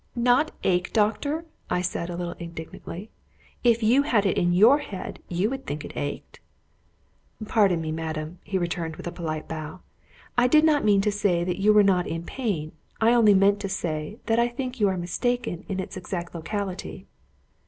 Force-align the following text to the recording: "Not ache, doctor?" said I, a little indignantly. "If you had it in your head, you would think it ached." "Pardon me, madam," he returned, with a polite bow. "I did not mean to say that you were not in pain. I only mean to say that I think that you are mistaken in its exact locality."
"Not 0.15 0.49
ache, 0.63 0.91
doctor?" 0.93 1.45
said 1.83 2.09
I, 2.09 2.13
a 2.15 2.17
little 2.17 2.33
indignantly. 2.39 3.11
"If 3.63 3.83
you 3.83 4.01
had 4.01 4.25
it 4.25 4.35
in 4.35 4.51
your 4.51 4.79
head, 4.79 5.19
you 5.29 5.47
would 5.51 5.67
think 5.67 5.85
it 5.85 5.95
ached." 5.95 6.39
"Pardon 7.45 7.79
me, 7.81 7.91
madam," 7.91 8.39
he 8.43 8.57
returned, 8.57 8.95
with 8.95 9.05
a 9.05 9.11
polite 9.11 9.47
bow. 9.47 9.81
"I 10.39 10.47
did 10.47 10.65
not 10.65 10.83
mean 10.83 11.01
to 11.01 11.11
say 11.11 11.43
that 11.43 11.61
you 11.61 11.71
were 11.71 11.83
not 11.83 12.07
in 12.07 12.23
pain. 12.23 12.71
I 12.99 13.13
only 13.13 13.35
mean 13.35 13.57
to 13.57 13.69
say 13.69 14.17
that 14.25 14.39
I 14.39 14.47
think 14.47 14.73
that 14.73 14.79
you 14.79 14.89
are 14.89 14.97
mistaken 14.97 15.65
in 15.69 15.79
its 15.79 15.95
exact 15.95 16.33
locality." 16.33 17.05